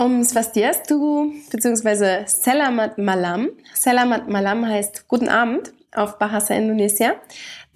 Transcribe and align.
Um 0.00 0.24
Swastiastu 0.24 1.30
bzw. 1.52 2.24
Selamat 2.24 2.96
Malam. 2.96 3.50
Selamat 3.74 4.30
Malam 4.30 4.66
heißt 4.66 5.06
Guten 5.08 5.28
Abend 5.28 5.74
auf 5.94 6.18
Bahasa 6.18 6.54
Indonesia. 6.54 7.16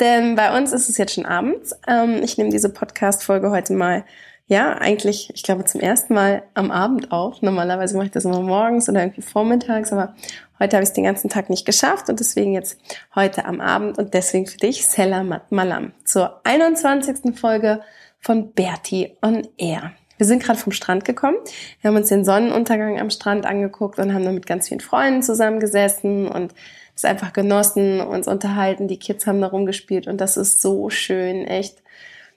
Denn 0.00 0.34
bei 0.34 0.56
uns 0.56 0.72
ist 0.72 0.88
es 0.88 0.96
jetzt 0.96 1.16
schon 1.16 1.26
abends. 1.26 1.78
Ähm, 1.86 2.22
ich 2.22 2.38
nehme 2.38 2.48
diese 2.48 2.70
Podcast-Folge 2.70 3.50
heute 3.50 3.74
mal, 3.74 4.06
ja, 4.46 4.72
eigentlich, 4.78 5.32
ich 5.34 5.42
glaube, 5.42 5.66
zum 5.66 5.82
ersten 5.82 6.14
Mal 6.14 6.44
am 6.54 6.70
Abend 6.70 7.12
auf. 7.12 7.42
Normalerweise 7.42 7.94
mache 7.94 8.06
ich 8.06 8.12
das 8.12 8.24
immer 8.24 8.40
morgens 8.40 8.88
oder 8.88 9.02
irgendwie 9.02 9.20
vormittags, 9.20 9.92
aber 9.92 10.14
heute 10.58 10.76
habe 10.76 10.84
ich 10.84 10.88
es 10.88 10.94
den 10.94 11.04
ganzen 11.04 11.28
Tag 11.28 11.50
nicht 11.50 11.66
geschafft 11.66 12.08
und 12.08 12.20
deswegen 12.20 12.54
jetzt 12.54 12.80
heute 13.14 13.44
am 13.44 13.60
Abend 13.60 13.98
und 13.98 14.14
deswegen 14.14 14.46
für 14.46 14.56
dich 14.56 14.86
Selamat 14.86 15.52
Malam 15.52 15.92
zur 16.06 16.40
21. 16.44 17.38
Folge 17.38 17.82
von 18.18 18.54
Bertie 18.54 19.14
on 19.20 19.46
Air. 19.58 19.92
Wir 20.16 20.26
sind 20.26 20.42
gerade 20.42 20.58
vom 20.58 20.72
Strand 20.72 21.04
gekommen. 21.04 21.36
Wir 21.80 21.88
haben 21.88 21.96
uns 21.96 22.08
den 22.08 22.24
Sonnenuntergang 22.24 23.00
am 23.00 23.10
Strand 23.10 23.46
angeguckt 23.46 23.98
und 23.98 24.14
haben 24.14 24.24
dann 24.24 24.34
mit 24.34 24.46
ganz 24.46 24.68
vielen 24.68 24.80
Freunden 24.80 25.22
zusammengesessen 25.22 26.28
und 26.28 26.54
es 26.94 27.04
einfach 27.04 27.32
genossen, 27.32 28.00
uns 28.00 28.28
unterhalten. 28.28 28.88
Die 28.88 28.98
Kids 28.98 29.26
haben 29.26 29.40
da 29.40 29.48
rumgespielt 29.48 30.06
und 30.06 30.20
das 30.20 30.36
ist 30.36 30.62
so 30.62 30.90
schön, 30.90 31.46
echt. 31.46 31.82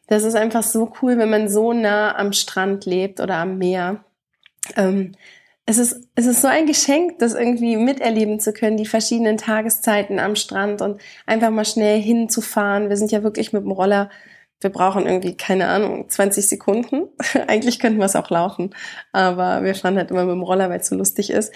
Das 0.07 0.23
ist 0.23 0.35
einfach 0.35 0.63
so 0.63 0.91
cool, 1.01 1.17
wenn 1.17 1.29
man 1.29 1.49
so 1.49 1.73
nah 1.73 2.17
am 2.17 2.33
Strand 2.33 2.85
lebt 2.85 3.19
oder 3.19 3.35
am 3.35 3.57
Meer. 3.57 4.03
Ähm, 4.75 5.13
es 5.69 5.77
ist, 5.77 6.07
es 6.15 6.25
ist 6.25 6.41
so 6.41 6.47
ein 6.47 6.65
Geschenk, 6.65 7.19
das 7.19 7.33
irgendwie 7.33 7.75
miterleben 7.75 8.39
zu 8.39 8.53
können, 8.53 8.77
die 8.77 8.85
verschiedenen 8.85 9.37
Tageszeiten 9.37 10.17
am 10.17 10.37
Strand 10.37 10.81
und 10.81 11.01
einfach 11.25 11.49
mal 11.49 11.65
schnell 11.65 12.01
hinzufahren. 12.01 12.87
Wir 12.87 12.95
sind 12.95 13.11
ja 13.11 13.21
wirklich 13.21 13.51
mit 13.51 13.63
dem 13.63 13.71
Roller 13.71 14.09
wir 14.59 14.69
brauchen 14.71 15.05
irgendwie, 15.05 15.37
keine 15.37 15.67
Ahnung, 15.67 16.09
20 16.09 16.47
Sekunden. 16.47 17.07
Eigentlich 17.47 17.79
könnten 17.79 17.99
wir 17.99 18.05
es 18.05 18.15
auch 18.15 18.29
laufen, 18.29 18.73
aber 19.11 19.63
wir 19.63 19.75
fahren 19.75 19.97
halt 19.97 20.11
immer 20.11 20.25
mit 20.25 20.33
dem 20.33 20.43
Roller, 20.43 20.69
weil 20.69 20.79
es 20.79 20.87
so 20.87 20.95
lustig 20.95 21.29
ist. 21.29 21.53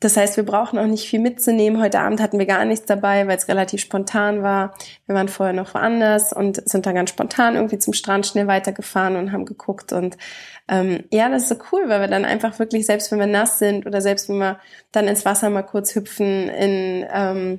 Das 0.00 0.16
heißt, 0.16 0.38
wir 0.38 0.44
brauchen 0.44 0.78
auch 0.78 0.86
nicht 0.86 1.06
viel 1.06 1.20
mitzunehmen. 1.20 1.80
Heute 1.80 2.00
Abend 2.00 2.22
hatten 2.22 2.38
wir 2.38 2.46
gar 2.46 2.64
nichts 2.64 2.86
dabei, 2.86 3.28
weil 3.28 3.36
es 3.36 3.48
relativ 3.48 3.82
spontan 3.82 4.42
war. 4.42 4.74
Wir 5.06 5.14
waren 5.14 5.28
vorher 5.28 5.52
noch 5.52 5.74
woanders 5.74 6.32
und 6.32 6.66
sind 6.68 6.86
dann 6.86 6.94
ganz 6.94 7.10
spontan 7.10 7.54
irgendwie 7.54 7.78
zum 7.78 7.92
Strand 7.92 8.26
schnell 8.26 8.46
weitergefahren 8.46 9.16
und 9.16 9.30
haben 9.30 9.44
geguckt. 9.44 9.92
Und 9.92 10.16
ähm, 10.68 11.04
ja, 11.12 11.28
das 11.28 11.42
ist 11.42 11.48
so 11.50 11.56
cool, 11.70 11.88
weil 11.88 12.00
wir 12.00 12.08
dann 12.08 12.24
einfach 12.24 12.58
wirklich, 12.58 12.86
selbst 12.86 13.12
wenn 13.12 13.18
wir 13.18 13.26
nass 13.26 13.58
sind 13.58 13.86
oder 13.86 14.00
selbst 14.00 14.30
wenn 14.30 14.38
wir 14.38 14.58
dann 14.90 15.06
ins 15.06 15.26
Wasser 15.26 15.50
mal 15.50 15.62
kurz 15.62 15.94
hüpfen, 15.94 16.48
in 16.48 17.06
ähm, 17.12 17.58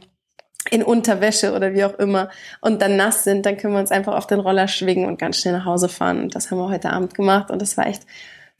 in 0.69 0.83
Unterwäsche 0.83 1.53
oder 1.53 1.73
wie 1.73 1.83
auch 1.83 1.95
immer 1.95 2.29
und 2.61 2.81
dann 2.81 2.95
nass 2.95 3.23
sind, 3.23 3.45
dann 3.45 3.57
können 3.57 3.73
wir 3.73 3.79
uns 3.79 3.91
einfach 3.91 4.15
auf 4.15 4.27
den 4.27 4.39
Roller 4.39 4.67
schwingen 4.67 5.07
und 5.07 5.19
ganz 5.19 5.37
schnell 5.37 5.53
nach 5.53 5.65
Hause 5.65 5.89
fahren. 5.89 6.21
Und 6.21 6.35
das 6.35 6.51
haben 6.51 6.59
wir 6.59 6.69
heute 6.69 6.91
Abend 6.91 7.15
gemacht 7.15 7.49
und 7.49 7.61
das 7.61 7.77
war 7.77 7.87
echt 7.87 8.05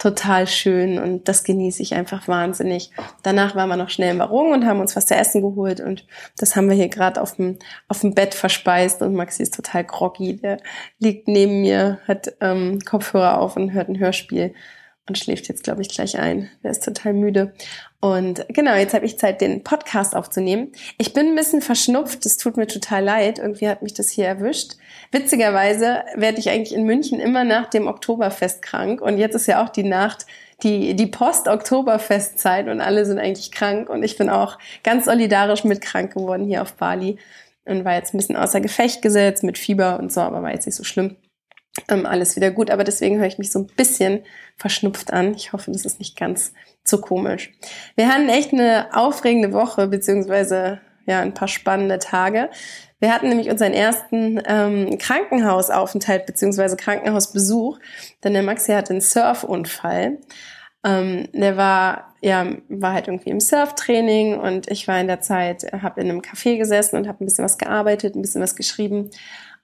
total 0.01 0.47
schön 0.47 0.97
und 0.97 1.27
das 1.27 1.43
genieße 1.43 1.83
ich 1.83 1.93
einfach 1.93 2.27
wahnsinnig. 2.27 2.89
Danach 3.21 3.55
waren 3.55 3.69
wir 3.69 3.77
noch 3.77 3.91
schnell 3.91 4.09
im 4.11 4.19
Warung 4.19 4.51
und 4.51 4.65
haben 4.65 4.79
uns 4.79 4.95
was 4.95 5.05
zu 5.05 5.15
essen 5.15 5.43
geholt 5.43 5.79
und 5.79 6.07
das 6.37 6.55
haben 6.55 6.67
wir 6.69 6.75
hier 6.75 6.89
gerade 6.89 7.21
auf 7.21 7.35
dem, 7.35 7.59
auf 7.87 8.01
dem 8.01 8.15
Bett 8.15 8.33
verspeist 8.33 9.03
und 9.03 9.13
Maxi 9.13 9.43
ist 9.43 9.53
total 9.53 9.83
groggy. 9.83 10.37
Der 10.37 10.57
liegt 10.97 11.27
neben 11.27 11.61
mir, 11.61 11.99
hat 12.07 12.33
ähm, 12.41 12.79
Kopfhörer 12.79 13.39
auf 13.39 13.55
und 13.55 13.73
hört 13.73 13.89
ein 13.89 13.99
Hörspiel 13.99 14.55
und 15.07 15.19
schläft 15.19 15.47
jetzt, 15.49 15.63
glaube 15.63 15.83
ich, 15.83 15.89
gleich 15.89 16.17
ein. 16.17 16.49
Der 16.63 16.71
ist 16.71 16.83
total 16.83 17.13
müde. 17.13 17.53
Und 18.01 18.47
genau, 18.49 18.73
jetzt 18.73 18.95
habe 18.95 19.05
ich 19.05 19.19
Zeit, 19.19 19.41
den 19.41 19.63
Podcast 19.63 20.15
aufzunehmen. 20.15 20.71
Ich 20.97 21.13
bin 21.13 21.27
ein 21.27 21.35
bisschen 21.35 21.61
verschnupft, 21.61 22.25
es 22.25 22.37
tut 22.37 22.57
mir 22.57 22.65
total 22.65 23.03
leid. 23.03 23.37
Irgendwie 23.37 23.69
hat 23.69 23.83
mich 23.83 23.93
das 23.93 24.09
hier 24.09 24.25
erwischt. 24.25 24.73
Witzigerweise 25.11 26.03
werde 26.15 26.39
ich 26.39 26.49
eigentlich 26.49 26.73
in 26.73 26.83
München 26.83 27.19
immer 27.19 27.43
nach 27.43 27.69
dem 27.69 27.87
Oktoberfest 27.87 28.63
krank. 28.63 29.01
Und 29.01 29.19
jetzt 29.19 29.35
ist 29.35 29.45
ja 29.45 29.63
auch 29.63 29.69
die 29.69 29.83
Nacht, 29.83 30.25
die, 30.63 30.95
die 30.95 31.05
Post-Oktoberfestzeit 31.05 32.67
und 32.69 32.81
alle 32.81 33.05
sind 33.05 33.19
eigentlich 33.19 33.51
krank. 33.51 33.87
Und 33.87 34.01
ich 34.01 34.17
bin 34.17 34.31
auch 34.31 34.57
ganz 34.83 35.05
solidarisch 35.05 35.63
mit 35.63 35.81
krank 35.81 36.15
geworden 36.15 36.47
hier 36.47 36.63
auf 36.63 36.73
Bali 36.73 37.19
und 37.65 37.85
war 37.85 37.93
jetzt 37.93 38.15
ein 38.15 38.17
bisschen 38.17 38.35
außer 38.35 38.61
Gefecht 38.61 39.03
gesetzt 39.03 39.43
mit 39.43 39.59
Fieber 39.59 39.99
und 39.99 40.11
so, 40.11 40.21
aber 40.21 40.41
war 40.41 40.51
jetzt 40.51 40.65
nicht 40.65 40.75
so 40.75 40.83
schlimm 40.83 41.17
ähm, 41.87 42.05
alles 42.05 42.35
wieder 42.35 42.51
gut. 42.51 42.69
Aber 42.69 42.83
deswegen 42.83 43.19
höre 43.19 43.27
ich 43.27 43.37
mich 43.37 43.51
so 43.51 43.59
ein 43.59 43.67
bisschen 43.67 44.23
verschnupft 44.57 45.13
an. 45.13 45.33
Ich 45.33 45.53
hoffe, 45.53 45.71
das 45.71 45.85
ist 45.85 45.99
nicht 45.99 46.17
ganz 46.17 46.53
so 46.83 46.99
komisch. 46.99 47.51
Wir 47.95 48.07
hatten 48.07 48.29
echt 48.29 48.53
eine 48.53 48.89
aufregende 48.93 49.53
Woche, 49.53 49.87
beziehungsweise 49.87 50.81
ja, 51.05 51.19
ein 51.21 51.33
paar 51.33 51.47
spannende 51.47 51.99
Tage. 51.99 52.49
Wir 52.99 53.13
hatten 53.13 53.29
nämlich 53.29 53.49
unseren 53.49 53.73
ersten 53.73 54.39
ähm, 54.45 54.97
Krankenhausaufenthalt 54.99 56.27
beziehungsweise 56.27 56.77
Krankenhausbesuch, 56.77 57.79
denn 58.23 58.33
der 58.33 58.43
Maxi 58.43 58.71
hatte 58.73 58.91
einen 58.91 59.01
Surfunfall. 59.01 60.19
Ähm, 60.83 61.27
der 61.33 61.57
war 61.57 62.13
ja 62.21 62.47
war 62.69 62.93
halt 62.93 63.07
irgendwie 63.07 63.29
im 63.29 63.39
Surftraining 63.39 64.39
und 64.39 64.69
ich 64.69 64.87
war 64.87 64.99
in 64.99 65.07
der 65.07 65.21
Zeit, 65.21 65.65
habe 65.73 66.01
in 66.01 66.09
einem 66.09 66.21
Café 66.21 66.57
gesessen 66.57 66.97
und 66.97 67.07
habe 67.07 67.23
ein 67.23 67.25
bisschen 67.25 67.45
was 67.45 67.57
gearbeitet, 67.57 68.15
ein 68.15 68.21
bisschen 68.21 68.41
was 68.41 68.55
geschrieben 68.55 69.09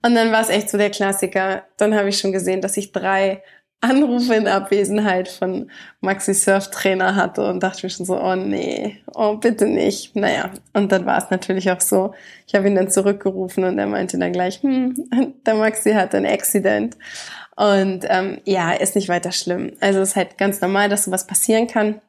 und 0.04 0.16
dann 0.16 0.32
war 0.32 0.42
es 0.42 0.50
echt 0.50 0.70
so 0.70 0.78
der 0.78 0.90
Klassiker. 0.90 1.64
Dann 1.78 1.96
habe 1.96 2.10
ich 2.10 2.20
schon 2.20 2.32
gesehen, 2.32 2.62
dass 2.62 2.78
ich 2.78 2.92
drei 2.92 3.44
Anrufe 3.82 4.34
in 4.34 4.48
Abwesenheit 4.48 5.28
von 5.28 5.70
Maxi 6.02 6.34
Surf 6.34 6.72
Trainer 6.72 7.16
hatte 7.16 7.48
und 7.48 7.62
dachte 7.62 7.86
mir 7.86 7.90
schon 7.92 8.06
so, 8.08 8.20
oh 8.20 8.36
nee, 8.36 8.98
oh 9.14 9.36
bitte 9.38 9.68
nicht. 9.68 10.16
Naja, 10.16 10.52
und 10.74 10.92
dann 10.92 11.06
war 11.06 11.20
es 11.20 11.30
natürlich 11.30 11.70
auch 11.72 11.82
so. 11.82 12.14
Ich 12.48 12.56
habe 12.56 12.68
ihn 12.68 12.76
dann 12.76 12.90
zurückgerufen 12.90 13.64
und 13.66 13.78
er 13.78 13.88
meinte 13.88 14.18
dann 14.18 14.34
gleich, 14.34 14.62
hm, 14.64 14.96
der 15.46 15.56
Maxi 15.56 15.92
hat 15.94 16.16
ein 16.16 16.26
Accident. 16.26 16.98
Und 17.58 18.06
ähm, 18.08 18.40
ja, 18.46 18.72
ist 18.72 18.96
nicht 18.96 19.10
weiter 19.10 19.32
schlimm. 19.32 19.74
Also 19.82 20.00
es 20.00 20.10
ist 20.10 20.16
halt 20.16 20.38
ganz 20.38 20.62
normal, 20.62 20.90
dass 20.90 21.06
sowas 21.06 21.28
passieren 21.28 21.68
kann 21.68 22.02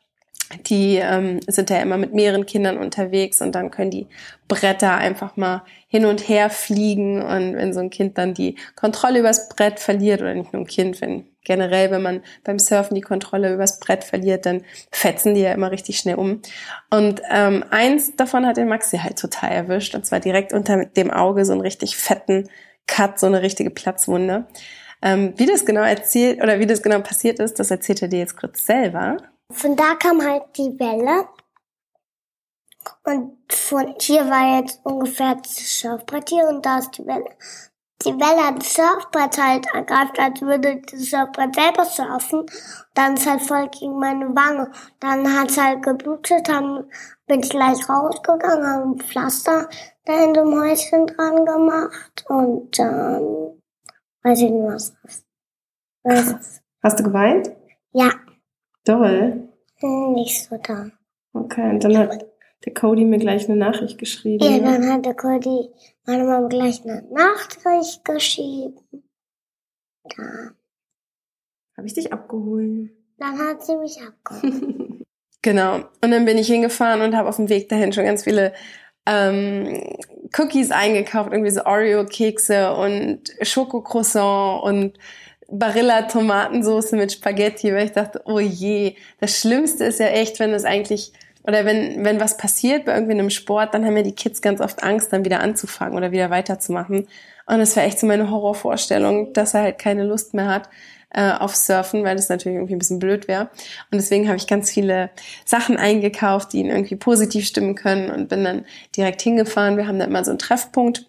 die 0.69 0.97
ähm, 0.97 1.41
sind 1.47 1.71
ja 1.71 1.81
immer 1.81 1.99
mit 1.99 2.15
mehreren 2.15 2.47
Kindern 2.47 2.79
unterwegs 2.79 3.43
und 3.43 3.55
dann 3.55 3.71
können 3.71 3.91
die 3.91 4.07
Bretter 4.47 4.97
einfach 4.97 5.37
mal 5.37 5.63
hin 5.89 6.07
und 6.07 6.27
her 6.27 6.49
fliegen 6.49 7.23
und 7.23 7.57
wenn 7.57 7.75
so 7.75 7.81
ein 7.81 7.91
Kind 7.91 8.17
dann 8.17 8.35
die 8.35 8.57
Kontrolle 8.75 9.21
übers 9.21 9.49
Brett 9.51 9.79
verliert 9.79 10.23
oder 10.23 10.35
nicht 10.35 10.53
nur 10.53 10.63
ein 10.63 10.67
Kind, 10.67 11.01
wenn 11.01 11.27
generell, 11.45 11.91
wenn 11.91 12.03
man 12.03 12.23
beim 12.45 12.59
Surfen 12.59 12.95
die 12.95 13.03
Kontrolle 13.03 13.53
übers 13.53 13.79
Brett 13.79 14.05
verliert, 14.05 14.47
dann 14.47 14.63
fetzen 14.91 15.35
die 15.35 15.43
ja 15.43 15.53
immer 15.53 15.71
richtig 15.71 15.99
schnell 15.99 16.17
um. 16.17 16.41
Und 16.91 17.23
ähm, 17.31 17.65
eins 17.71 18.17
davon 18.17 18.47
hat 18.47 18.57
den 18.57 18.69
Maxi 18.69 18.99
halt 18.99 19.19
total 19.19 19.51
erwischt 19.51 19.95
und 19.95 20.07
zwar 20.07 20.21
direkt 20.21 20.53
unter 20.53 20.85
dem 20.85 21.11
Auge 21.11 21.45
so 21.45 21.53
einen 21.53 21.63
richtig 21.63 21.97
fetten 21.97 22.49
Cut, 22.87 23.19
so 23.19 23.27
eine 23.27 23.43
richtige 23.43 23.71
Platzwunde. 23.71 24.47
Ähm, 25.01 25.35
wie 25.37 25.47
das 25.47 25.65
genau 25.65 25.83
erzählt 25.83 26.43
oder 26.43 26.59
wie 26.59 26.67
das 26.67 26.83
genau 26.83 27.01
passiert 27.01 27.39
ist, 27.39 27.59
das 27.59 27.71
erzählt 27.71 28.03
er 28.03 28.09
dir 28.09 28.19
jetzt 28.21 28.37
kurz 28.37 28.67
selber. 28.67 29.17
Von 29.53 29.77
da 29.77 29.95
kam 29.95 30.23
halt 30.23 30.45
die 30.57 30.79
Welle. 30.79 31.29
Und 33.05 33.37
von 33.49 33.95
hier 34.01 34.29
war 34.29 34.61
jetzt 34.61 34.81
ungefähr 34.85 35.37
das 35.37 35.81
Surfbrett 35.81 36.29
hier 36.29 36.49
und 36.49 36.65
da 36.65 36.79
ist 36.79 36.93
die 36.99 37.07
Welle. 37.07 37.31
Die 38.05 38.15
Welle 38.15 38.47
hat 38.47 38.61
das 38.61 38.75
Surfbrett 38.75 39.39
halt 39.39 39.67
ergreift, 39.75 40.19
als 40.19 40.41
würde 40.41 40.81
das 40.91 41.11
Surfbrett 41.11 41.55
selber 41.55 41.85
surfen. 41.85 42.47
Dann 42.95 43.15
ist 43.15 43.29
halt 43.29 43.43
voll 43.43 43.69
gegen 43.69 43.99
meine 43.99 44.35
Wange. 44.37 44.71
Dann 45.01 45.39
hat 45.39 45.51
es 45.51 45.59
halt 45.59 45.83
geblutet, 45.83 46.49
dann 46.49 46.89
bin 47.27 47.41
ich 47.41 47.51
gleich 47.51 47.89
rausgegangen, 47.89 48.67
habe 48.67 48.85
ein 48.85 49.01
Pflaster 49.01 49.69
da 50.05 50.25
in 50.25 50.33
dem 50.33 50.59
Häuschen 50.59 51.07
dran 51.07 51.45
gemacht 51.45 52.25
und 52.29 52.79
dann 52.79 53.59
weiß 54.23 54.41
ich 54.41 54.51
nicht, 54.51 54.65
was 54.67 54.95
das 56.03 56.31
ist. 56.33 56.63
Hast 56.83 56.99
du 57.01 57.05
geweint? 57.05 57.51
Ja. 57.93 58.13
Doll? 58.85 59.49
Nicht 60.15 60.45
so 60.49 60.57
da. 60.63 60.91
Okay, 61.33 61.71
und 61.71 61.85
dann 61.85 61.97
hat 61.99 62.27
der 62.65 62.75
Cody 62.75 63.05
mir 63.05 63.19
gleich 63.19 63.49
eine 63.49 63.57
Nachricht 63.57 63.99
geschrieben. 63.99 64.45
Ja, 64.45 64.59
dann 64.59 64.91
hat 64.91 65.05
der 65.05 65.15
Cody 65.15 65.71
meine 66.05 66.25
Mama 66.25 66.49
gleich 66.49 66.83
eine 66.85 67.03
Nachricht 67.13 68.05
geschrieben. 68.05 68.81
Da. 70.05 70.51
Habe 71.77 71.87
ich 71.87 71.95
dich 71.95 72.13
abgeholt. 72.13 72.91
Dann 73.19 73.39
hat 73.39 73.65
sie 73.65 73.77
mich 73.77 74.01
abgeholt. 74.07 75.05
genau. 75.43 75.77
Und 76.03 76.11
dann 76.11 76.25
bin 76.25 76.39
ich 76.39 76.47
hingefahren 76.49 77.03
und 77.03 77.17
habe 77.17 77.29
auf 77.29 77.37
dem 77.37 77.49
Weg 77.49 77.69
dahin 77.69 77.93
schon 77.93 78.05
ganz 78.05 78.25
viele 78.25 78.53
ähm, 79.09 79.83
Cookies 80.37 80.71
eingekauft, 80.71 81.33
irgendwie 81.33 81.51
so 81.51 81.65
Oreo-Kekse 81.65 82.75
und 82.75 83.21
Schokocroissant 83.41 84.63
und 84.63 84.99
Barilla-Tomatensauce 85.51 86.93
mit 86.93 87.13
Spaghetti, 87.13 87.73
weil 87.73 87.87
ich 87.87 87.93
dachte, 87.93 88.21
oh 88.27 88.39
je, 88.39 88.97
das 89.21 89.39
Schlimmste 89.39 89.85
ist 89.85 89.99
ja 89.99 90.09
echt, 90.09 90.39
wenn 90.41 90.53
es 90.53 90.65
eigentlich, 90.65 91.13
oder 91.43 91.65
wenn, 91.65 92.05
wenn 92.05 92.21
was 92.21 92.37
passiert 92.37 92.85
bei 92.85 92.93
irgendwie 92.93 93.15
einem 93.15 93.31
Sport, 93.31 93.73
dann 93.73 93.87
haben 93.87 93.97
ja 93.97 94.03
die 94.03 94.15
Kids 94.15 94.43
ganz 94.43 94.61
oft 94.61 94.83
Angst, 94.83 95.13
dann 95.13 95.25
wieder 95.25 95.41
anzufangen 95.41 95.97
oder 95.97 96.13
wieder 96.13 96.29
weiterzumachen. 96.29 97.09
Und 97.47 97.59
das 97.59 97.75
war 97.77 97.85
echt 97.85 97.99
so 97.99 98.07
meine 98.07 98.31
Horrorvorstellung, 98.31 99.33
dass 99.33 99.55
er 99.55 99.63
halt 99.63 99.79
keine 99.79 100.05
Lust 100.05 100.35
mehr 100.35 100.49
hat 100.49 100.69
äh, 101.11 101.33
auf 101.33 101.55
Surfen, 101.57 102.05
weil 102.05 102.17
das 102.17 102.29
natürlich 102.29 102.57
irgendwie 102.57 102.75
ein 102.75 102.81
bisschen 102.81 102.99
blöd 102.99 103.29
wäre. 103.29 103.51
Und 103.91 103.99
deswegen 103.99 104.29
habe 104.29 104.37
ich 104.37 104.47
ganz 104.47 104.71
viele 104.71 105.11
Sachen 105.45 105.77
eingekauft, 105.77 106.53
die 106.53 106.59
ihn 106.59 106.71
irgendwie 106.71 106.97
positiv 106.97 107.47
stimmen 107.47 107.75
können 107.75 108.11
und 108.11 108.29
bin 108.29 108.45
dann 108.45 108.65
direkt 108.97 109.23
hingefahren. 109.23 109.77
Wir 109.77 109.87
haben 109.87 109.99
da 109.99 110.05
immer 110.05 110.25
so 110.25 110.31
einen 110.31 110.39
Treffpunkt 110.39 111.07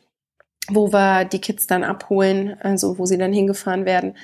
wo 0.71 0.91
wir 0.91 1.25
die 1.25 1.41
Kids 1.41 1.67
dann 1.67 1.83
abholen, 1.83 2.55
also 2.61 2.97
wo 2.97 3.05
sie 3.05 3.17
dann 3.17 3.33
hingefahren 3.33 3.85
werden. 3.85 4.15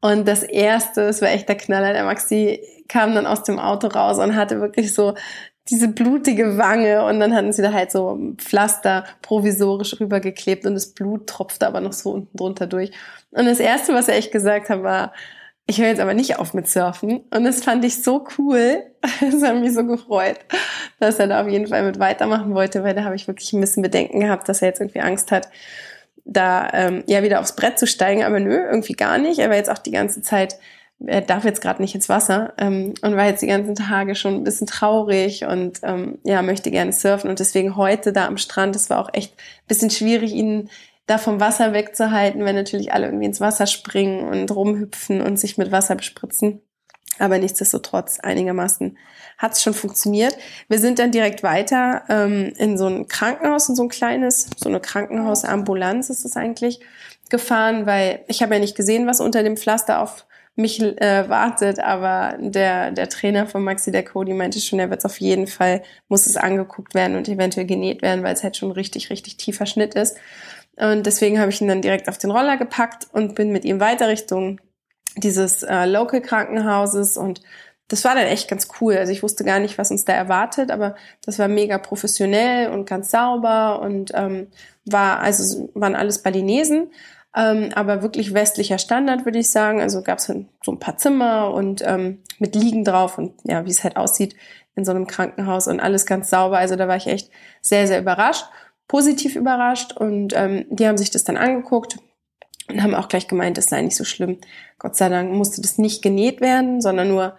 Und 0.00 0.28
das 0.28 0.42
erste, 0.42 1.02
es 1.02 1.22
war 1.22 1.30
echt 1.30 1.48
der 1.48 1.56
Knaller, 1.56 1.92
der 1.92 2.04
Maxi 2.04 2.60
kam 2.88 3.14
dann 3.14 3.26
aus 3.26 3.42
dem 3.42 3.58
Auto 3.58 3.88
raus 3.88 4.18
und 4.18 4.36
hatte 4.36 4.60
wirklich 4.60 4.94
so 4.94 5.14
diese 5.70 5.88
blutige 5.88 6.58
Wange 6.58 7.04
und 7.06 7.20
dann 7.20 7.34
hatten 7.34 7.52
sie 7.52 7.62
da 7.62 7.72
halt 7.72 7.90
so 7.90 8.18
Pflaster 8.36 9.04
provisorisch 9.22 9.98
rübergeklebt 9.98 10.66
und 10.66 10.74
das 10.74 10.92
Blut 10.92 11.26
tropfte 11.26 11.66
aber 11.66 11.80
noch 11.80 11.94
so 11.94 12.10
unten 12.10 12.36
drunter 12.36 12.66
durch. 12.66 12.90
Und 13.30 13.46
das 13.46 13.60
erste, 13.60 13.94
was 13.94 14.08
er 14.08 14.16
echt 14.16 14.30
gesagt 14.30 14.68
hat, 14.68 14.82
war, 14.82 15.12
ich 15.66 15.80
höre 15.80 15.88
jetzt 15.88 16.00
aber 16.00 16.12
nicht 16.12 16.38
auf 16.38 16.52
mit 16.52 16.68
Surfen. 16.68 17.24
Und 17.30 17.44
das 17.44 17.64
fand 17.64 17.84
ich 17.84 18.02
so 18.02 18.26
cool. 18.38 18.82
Das 19.20 19.42
hat 19.42 19.56
mich 19.56 19.74
so 19.74 19.84
gefreut, 19.84 20.38
dass 20.98 21.18
er 21.18 21.26
da 21.26 21.42
auf 21.42 21.48
jeden 21.48 21.66
Fall 21.66 21.82
mit 21.82 21.98
weitermachen 21.98 22.54
wollte, 22.54 22.82
weil 22.84 22.94
da 22.94 23.04
habe 23.04 23.16
ich 23.16 23.26
wirklich 23.28 23.52
ein 23.52 23.60
bisschen 23.60 23.82
Bedenken 23.82 24.20
gehabt, 24.20 24.48
dass 24.48 24.62
er 24.62 24.68
jetzt 24.68 24.80
irgendwie 24.80 25.00
Angst 25.00 25.30
hat, 25.30 25.48
da 26.24 26.70
ähm, 26.72 27.04
ja 27.06 27.22
wieder 27.22 27.40
aufs 27.40 27.54
Brett 27.54 27.78
zu 27.78 27.86
steigen. 27.86 28.24
Aber 28.24 28.40
nö, 28.40 28.56
irgendwie 28.56 28.94
gar 28.94 29.18
nicht. 29.18 29.38
Er 29.38 29.50
war 29.50 29.56
jetzt 29.56 29.70
auch 29.70 29.78
die 29.78 29.90
ganze 29.90 30.22
Zeit, 30.22 30.58
er 31.06 31.20
darf 31.20 31.44
jetzt 31.44 31.60
gerade 31.60 31.82
nicht 31.82 31.94
ins 31.94 32.08
Wasser 32.08 32.54
ähm, 32.58 32.94
und 33.02 33.16
war 33.16 33.26
jetzt 33.26 33.42
die 33.42 33.46
ganzen 33.46 33.74
Tage 33.74 34.14
schon 34.14 34.34
ein 34.34 34.44
bisschen 34.44 34.66
traurig 34.66 35.44
und 35.44 35.80
ähm, 35.82 36.18
ja, 36.24 36.42
möchte 36.42 36.70
gerne 36.70 36.92
surfen. 36.92 37.30
Und 37.30 37.40
deswegen 37.40 37.76
heute 37.76 38.12
da 38.12 38.26
am 38.26 38.38
Strand, 38.38 38.74
das 38.74 38.90
war 38.90 39.00
auch 39.00 39.10
echt 39.12 39.32
ein 39.32 39.68
bisschen 39.68 39.90
schwierig, 39.90 40.32
ihn 40.32 40.70
da 41.06 41.18
vom 41.18 41.40
Wasser 41.40 41.72
wegzuhalten, 41.72 42.44
wenn 42.44 42.56
natürlich 42.56 42.92
alle 42.92 43.06
irgendwie 43.06 43.26
ins 43.26 43.40
Wasser 43.40 43.66
springen 43.66 44.26
und 44.26 44.50
rumhüpfen 44.54 45.20
und 45.20 45.38
sich 45.38 45.58
mit 45.58 45.70
Wasser 45.70 45.96
bespritzen. 45.96 46.62
Aber 47.18 47.38
nichtsdestotrotz 47.38 48.20
einigermaßen 48.20 48.96
hat 49.38 49.52
es 49.52 49.62
schon 49.62 49.74
funktioniert. 49.74 50.36
Wir 50.68 50.78
sind 50.78 50.98
dann 50.98 51.10
direkt 51.12 51.42
weiter 51.42 52.02
ähm, 52.08 52.52
in 52.56 52.78
so 52.78 52.86
ein 52.86 53.08
Krankenhaus, 53.08 53.68
in 53.68 53.76
so 53.76 53.82
ein 53.82 53.88
kleines, 53.88 54.48
so 54.56 54.68
eine 54.68 54.80
Krankenhausambulanz 54.80 56.10
ist 56.10 56.24
es 56.24 56.36
eigentlich, 56.36 56.80
gefahren, 57.30 57.86
weil 57.86 58.24
ich 58.28 58.42
habe 58.42 58.54
ja 58.54 58.60
nicht 58.60 58.76
gesehen, 58.76 59.06
was 59.06 59.20
unter 59.20 59.42
dem 59.42 59.56
Pflaster 59.56 60.00
auf 60.00 60.26
mich 60.56 60.80
äh, 60.80 61.28
wartet, 61.28 61.80
aber 61.80 62.36
der, 62.38 62.92
der 62.92 63.08
Trainer 63.08 63.46
von 63.46 63.64
Maxi 63.64 63.90
der 63.90 64.04
Cody 64.04 64.34
meinte 64.34 64.60
schon, 64.60 64.78
er 64.78 64.90
wird 64.90 65.00
es 65.00 65.04
auf 65.04 65.20
jeden 65.20 65.46
Fall, 65.46 65.82
muss 66.08 66.26
es 66.26 66.36
angeguckt 66.36 66.94
werden 66.94 67.16
und 67.16 67.28
eventuell 67.28 67.66
genäht 67.66 68.02
werden, 68.02 68.22
weil 68.22 68.34
es 68.34 68.44
halt 68.44 68.56
schon 68.56 68.70
richtig, 68.70 69.10
richtig 69.10 69.36
tiefer 69.36 69.66
Schnitt 69.66 69.94
ist. 69.94 70.16
Und 70.76 71.06
deswegen 71.06 71.40
habe 71.40 71.50
ich 71.50 71.60
ihn 71.60 71.68
dann 71.68 71.82
direkt 71.82 72.08
auf 72.08 72.18
den 72.18 72.30
Roller 72.30 72.56
gepackt 72.56 73.08
und 73.12 73.34
bin 73.34 73.50
mit 73.50 73.64
ihm 73.64 73.80
weiter 73.80 74.08
Richtung 74.08 74.60
dieses 75.16 75.62
äh, 75.62 75.86
Local 75.86 76.20
Krankenhauses 76.20 77.16
und 77.16 77.40
das 77.88 78.04
war 78.04 78.14
dann 78.14 78.26
echt 78.26 78.48
ganz 78.48 78.68
cool. 78.80 78.96
Also 78.96 79.12
ich 79.12 79.22
wusste 79.22 79.44
gar 79.44 79.58
nicht, 79.60 79.76
was 79.76 79.90
uns 79.90 80.04
da 80.04 80.14
erwartet, 80.14 80.70
aber 80.70 80.94
das 81.24 81.38
war 81.38 81.48
mega 81.48 81.78
professionell 81.78 82.70
und 82.70 82.86
ganz 82.86 83.10
sauber 83.10 83.80
und 83.82 84.12
ähm, 84.14 84.48
war 84.86 85.20
also 85.20 85.70
waren 85.74 85.94
alles 85.94 86.22
Balinesen, 86.22 86.90
ähm, 87.36 87.70
aber 87.74 88.02
wirklich 88.02 88.34
westlicher 88.34 88.78
Standard 88.78 89.24
würde 89.24 89.38
ich 89.38 89.50
sagen. 89.50 89.80
Also 89.80 90.02
gab 90.02 90.18
es 90.18 90.26
so 90.26 90.72
ein 90.72 90.78
paar 90.78 90.96
Zimmer 90.96 91.52
und 91.52 91.82
ähm, 91.86 92.22
mit 92.38 92.54
Liegen 92.54 92.84
drauf 92.84 93.18
und 93.18 93.34
ja, 93.44 93.64
wie 93.64 93.70
es 93.70 93.84
halt 93.84 93.96
aussieht 93.96 94.36
in 94.76 94.84
so 94.84 94.90
einem 94.90 95.06
Krankenhaus 95.06 95.68
und 95.68 95.80
alles 95.80 96.06
ganz 96.06 96.30
sauber. 96.30 96.58
Also 96.58 96.76
da 96.76 96.88
war 96.88 96.96
ich 96.96 97.06
echt 97.06 97.30
sehr 97.60 97.86
sehr 97.86 98.00
überrascht 98.00 98.46
positiv 98.88 99.36
überrascht 99.36 99.92
und 99.92 100.34
ähm, 100.36 100.66
die 100.68 100.86
haben 100.86 100.98
sich 100.98 101.10
das 101.10 101.24
dann 101.24 101.36
angeguckt 101.36 101.98
und 102.68 102.82
haben 102.82 102.94
auch 102.94 103.08
gleich 103.08 103.28
gemeint, 103.28 103.58
es 103.58 103.66
sei 103.66 103.82
nicht 103.82 103.96
so 103.96 104.04
schlimm. 104.04 104.38
Gott 104.78 104.96
sei 104.96 105.08
Dank 105.08 105.32
musste 105.32 105.62
das 105.62 105.78
nicht 105.78 106.02
genäht 106.02 106.40
werden, 106.40 106.80
sondern 106.80 107.08
nur 107.08 107.36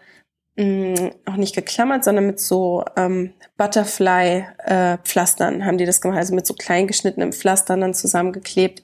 mh, 0.56 0.66
mm, 0.66 1.12
auch 1.26 1.36
nicht 1.36 1.56
geklammert, 1.56 2.04
sondern 2.04 2.28
mit 2.28 2.40
so 2.40 2.84
ähm, 2.96 3.34
Butterfly-Pflastern 3.58 5.62
äh, 5.62 5.64
haben 5.64 5.78
die 5.78 5.86
das 5.86 6.02
gemacht, 6.02 6.18
also 6.18 6.36
mit 6.36 6.48
so 6.48 6.54
klein 6.54 6.88
geschnittenen 6.88 7.32
Pflastern 7.32 7.82
dann 7.82 7.94
zusammengeklebt, 7.94 8.84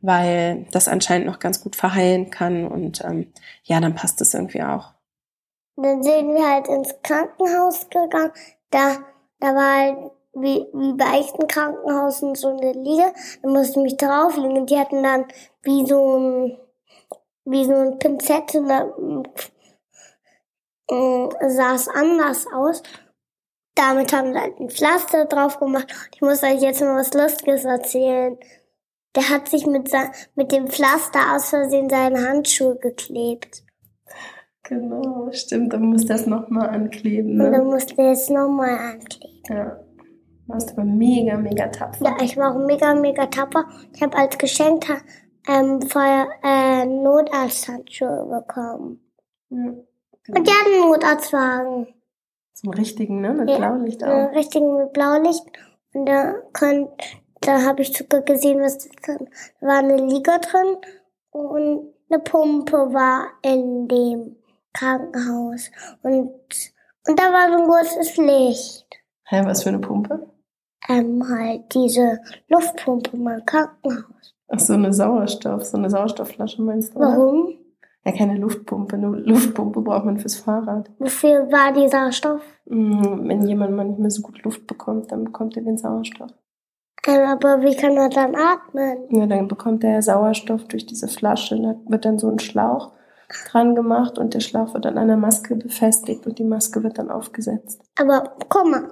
weil 0.00 0.66
das 0.70 0.88
anscheinend 0.88 1.26
noch 1.26 1.38
ganz 1.38 1.62
gut 1.62 1.76
verheilen 1.76 2.30
kann 2.30 2.66
und 2.66 3.04
ähm, 3.04 3.32
ja, 3.64 3.80
dann 3.80 3.94
passt 3.94 4.20
es 4.20 4.34
irgendwie 4.34 4.62
auch. 4.62 4.92
Dann 5.76 6.02
sind 6.02 6.34
wir 6.34 6.48
halt 6.48 6.68
ins 6.68 6.94
Krankenhaus 7.02 7.88
gegangen, 7.88 8.32
da, 8.70 8.96
da 9.40 9.54
war 9.54 9.76
halt 9.76 10.10
wie, 10.34 10.66
wie 10.72 10.92
bei 10.94 11.18
echten 11.18 11.46
Krankenhausen 11.46 12.34
so 12.34 12.48
eine 12.48 12.72
Liege. 12.72 13.12
Da 13.42 13.48
musste 13.48 13.80
ich 13.80 13.84
mich 13.84 13.96
drauflegen 13.96 14.58
und 14.58 14.70
die 14.70 14.78
hatten 14.78 15.02
dann 15.02 15.26
wie 15.62 15.86
so 15.86 16.18
ein, 16.18 16.58
wie 17.44 17.64
so 17.64 17.74
ein 17.74 17.98
Pinzette, 17.98 18.62
da, 18.66 18.84
äh, 20.90 21.48
sah 21.48 21.74
es 21.74 21.88
anders 21.88 22.46
aus. 22.52 22.82
Damit 23.74 24.12
haben 24.12 24.32
sie 24.32 24.40
halt 24.40 24.58
ein 24.58 24.70
Pflaster 24.70 25.24
drauf 25.26 25.58
gemacht. 25.60 25.86
Ich 26.14 26.20
muss 26.20 26.42
euch 26.42 26.60
jetzt 26.60 26.80
mal 26.80 26.96
was 26.96 27.14
Lustiges 27.14 27.64
erzählen. 27.64 28.36
Der 29.18 29.30
hat 29.30 29.48
sich 29.48 29.66
mit, 29.66 29.90
mit 30.36 30.52
dem 30.52 30.68
Pflaster 30.68 31.34
aus 31.34 31.48
Versehen 31.48 31.90
seine 31.90 32.28
Handschuhe 32.28 32.76
geklebt. 32.76 33.64
Genau, 34.62 35.28
stimmt. 35.32 35.72
Dann 35.72 35.86
muss 35.86 36.06
das 36.06 36.26
nochmal 36.26 36.68
ankleben. 36.68 37.36
Ne? 37.36 37.46
Und 37.46 37.52
dann 37.52 37.66
musste 37.66 38.00
er 38.00 38.12
es 38.12 38.30
nochmal 38.30 38.78
ankleben. 38.78 39.42
Ja. 39.48 39.80
Du 40.46 40.52
warst 40.52 40.70
aber 40.70 40.84
mega, 40.84 41.36
mega 41.36 41.66
tapfer. 41.66 42.04
Ja, 42.04 42.16
ich 42.22 42.36
war 42.36 42.54
auch 42.54 42.64
mega, 42.64 42.94
mega 42.94 43.26
tapfer. 43.26 43.64
Ich 43.92 44.00
habe 44.02 44.16
als 44.16 44.38
Geschenk 44.38 44.86
ähm, 45.48 45.82
Feuer, 45.82 46.28
äh, 46.44 46.86
Notarzthandschuhe 46.86 48.24
bekommen. 48.24 49.00
Ja, 49.50 49.56
genau. 49.56 50.38
Und 50.38 50.46
die 50.46 50.52
hatten 50.52 50.72
einen 50.74 50.90
Notarztwagen. 50.92 51.86
Zum 52.52 52.70
richtigen, 52.70 53.20
ne? 53.20 53.34
Mit 53.34 53.50
ja, 53.50 53.56
Blaulicht 53.56 54.04
auch. 54.04 54.08
Einen 54.08 54.36
richtigen 54.36 54.76
mit 54.76 54.92
Blaulicht. 54.92 55.42
Und 55.92 56.06
da 56.06 56.34
könnt, 56.52 56.90
da 57.40 57.62
habe 57.62 57.82
ich 57.82 57.96
sogar 57.96 58.22
gesehen, 58.22 58.60
was 58.60 58.88
war 59.60 59.78
eine 59.78 59.96
Liga 59.96 60.38
drin 60.38 60.76
und 61.30 61.94
eine 62.10 62.20
Pumpe 62.20 62.76
war 62.92 63.28
in 63.42 63.88
dem 63.88 64.36
Krankenhaus. 64.72 65.70
Und, 66.02 66.30
und 67.06 67.18
da 67.18 67.24
war 67.32 67.48
so 67.52 67.62
ein 67.62 67.68
großes 67.68 68.16
Licht. 68.16 68.86
Hä, 69.24 69.42
was 69.44 69.62
für 69.62 69.68
eine 69.68 69.78
Pumpe? 69.78 70.28
ähm, 70.88 71.22
halt 71.28 71.74
diese 71.74 72.20
Luftpumpe 72.48 73.16
meinem 73.16 73.44
Krankenhaus. 73.44 74.34
Ach 74.48 74.58
so, 74.58 74.72
eine 74.74 74.92
Sauerstoff, 74.92 75.64
so 75.64 75.76
eine 75.76 75.90
Sauerstoffflasche 75.90 76.62
meinst 76.62 76.94
du? 76.94 77.00
Warum? 77.00 77.46
Oder? 77.46 77.54
Ja, 78.04 78.12
keine 78.12 78.38
Luftpumpe. 78.38 78.96
Eine 78.96 79.08
Luftpumpe 79.08 79.82
braucht 79.82 80.06
man 80.06 80.18
fürs 80.18 80.36
Fahrrad. 80.36 80.90
Wofür 80.98 81.52
war 81.52 81.72
die 81.72 81.88
Sauerstoff? 81.88 82.42
Mm, 82.64 83.28
wenn 83.28 83.46
jemand 83.46 83.76
mal 83.76 83.84
nicht 83.84 83.98
mehr 83.98 84.10
so 84.10 84.22
gut 84.22 84.42
Luft 84.44 84.66
bekommt, 84.66 85.12
dann 85.12 85.24
bekommt 85.24 85.56
er 85.56 85.62
den 85.62 85.76
Sauerstoff. 85.76 86.30
Ähm, 87.06 87.28
aber 87.28 87.62
wie 87.62 87.76
kann 87.76 87.96
er 87.96 88.08
dann 88.08 88.34
atmen? 88.34 89.06
Ja, 89.10 89.26
dann 89.26 89.48
bekommt 89.48 89.84
er 89.84 90.02
Sauerstoff 90.02 90.64
durch 90.64 90.86
diese 90.86 91.08
Flasche. 91.08 91.60
Da 91.60 91.74
wird 91.86 92.04
dann 92.04 92.18
so 92.18 92.28
ein 92.28 92.38
Schlauch 92.38 92.92
dran 93.50 93.74
gemacht 93.74 94.18
und 94.18 94.34
der 94.34 94.40
Schlauch 94.40 94.74
wird 94.74 94.86
an 94.86 94.98
einer 94.98 95.16
Maske 95.16 95.54
befestigt 95.54 96.26
und 96.26 96.38
die 96.38 96.44
Maske 96.44 96.82
wird 96.82 96.98
dann 96.98 97.10
aufgesetzt. 97.10 97.82
Aber 97.98 98.36
guck 98.48 98.66
mal, 98.66 98.90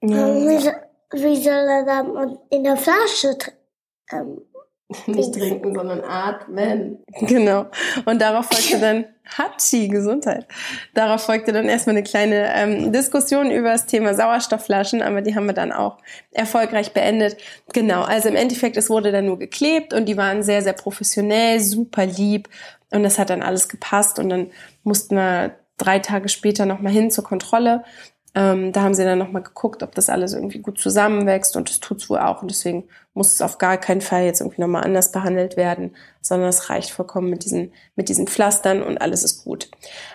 ja. 0.00 0.34
Wie, 0.34 0.58
soll, 0.58 0.74
wie 1.12 1.36
soll 1.36 1.52
er 1.52 1.84
dann 1.84 2.38
in 2.50 2.64
der 2.64 2.76
Flasche 2.76 3.36
ähm, 4.12 4.42
nicht 5.06 5.34
trinken, 5.34 5.74
sondern 5.74 6.02
atmen. 6.02 6.98
Genau. 7.20 7.66
Und 8.04 8.20
darauf 8.20 8.46
folgte 8.46 8.78
dann 8.80 9.04
Hatschi, 9.36 9.88
Gesundheit. 9.88 10.46
Darauf 10.94 11.22
folgte 11.22 11.52
dann 11.52 11.68
erstmal 11.68 11.96
eine 11.96 12.02
kleine 12.02 12.54
ähm, 12.54 12.92
Diskussion 12.92 13.50
über 13.50 13.72
das 13.72 13.84
Thema 13.84 14.14
Sauerstoffflaschen, 14.14 15.02
aber 15.02 15.20
die 15.20 15.34
haben 15.34 15.46
wir 15.46 15.52
dann 15.52 15.72
auch 15.72 15.98
erfolgreich 16.32 16.94
beendet. 16.94 17.36
Genau, 17.74 18.02
also 18.02 18.28
im 18.28 18.36
Endeffekt, 18.36 18.78
es 18.78 18.88
wurde 18.88 19.12
dann 19.12 19.26
nur 19.26 19.38
geklebt 19.38 19.92
und 19.92 20.06
die 20.06 20.16
waren 20.16 20.42
sehr, 20.42 20.62
sehr 20.62 20.72
professionell, 20.72 21.60
super 21.60 22.06
lieb 22.06 22.48
und 22.90 23.02
das 23.02 23.18
hat 23.18 23.28
dann 23.28 23.42
alles 23.42 23.68
gepasst 23.68 24.18
und 24.18 24.30
dann 24.30 24.50
mussten 24.82 25.16
wir 25.16 25.56
drei 25.76 25.98
Tage 25.98 26.30
später 26.30 26.64
nochmal 26.64 26.92
hin 26.92 27.10
zur 27.10 27.24
Kontrolle 27.24 27.84
Ähm, 28.38 28.70
da 28.70 28.82
haben 28.82 28.94
sie 28.94 29.02
dann 29.02 29.18
nochmal 29.18 29.42
geguckt, 29.42 29.82
ob 29.82 29.96
das 29.96 30.08
alles 30.08 30.32
irgendwie 30.32 30.60
gut 30.60 30.78
zusammenwächst 30.78 31.56
und 31.56 31.68
das 31.68 31.80
tut's 31.80 32.08
wohl 32.08 32.20
auch. 32.20 32.40
Und 32.40 32.52
deswegen 32.52 32.84
muss 33.12 33.32
es 33.32 33.42
auf 33.42 33.58
gar 33.58 33.78
keinen 33.78 34.00
Fall 34.00 34.26
jetzt 34.26 34.40
irgendwie 34.40 34.60
nochmal 34.60 34.84
anders 34.84 35.10
behandelt 35.10 35.56
werden, 35.56 35.96
sondern 36.20 36.48
es 36.48 36.70
reicht 36.70 36.92
vollkommen 36.92 37.30
mit 37.30 37.44
diesen, 37.44 37.72
mit 37.96 38.08
diesen 38.08 38.28
Pflastern 38.28 38.80
und 38.80 38.98
alles 38.98 39.24
ist 39.24 39.42
gut. 39.42 39.68